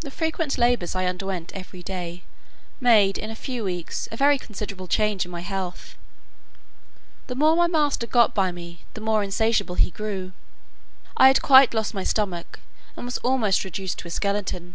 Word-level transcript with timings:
The 0.00 0.10
frequent 0.10 0.58
labours 0.58 0.94
I 0.94 1.06
underwent 1.06 1.50
every 1.54 1.82
day, 1.82 2.24
made, 2.78 3.16
in 3.16 3.30
a 3.30 3.34
few 3.34 3.64
weeks, 3.64 4.06
a 4.12 4.18
very 4.18 4.36
considerable 4.36 4.86
change 4.86 5.24
in 5.24 5.30
my 5.30 5.40
health: 5.40 5.96
the 7.28 7.34
more 7.34 7.56
my 7.56 7.66
master 7.66 8.06
got 8.06 8.34
by 8.34 8.52
me, 8.52 8.82
the 8.92 9.00
more 9.00 9.22
insatiable 9.22 9.76
he 9.76 9.90
grew. 9.90 10.32
I 11.16 11.28
had 11.28 11.40
quite 11.40 11.72
lost 11.72 11.94
my 11.94 12.04
stomach, 12.04 12.60
and 12.98 13.06
was 13.06 13.16
almost 13.24 13.64
reduced 13.64 13.98
to 14.00 14.08
a 14.08 14.10
skeleton. 14.10 14.74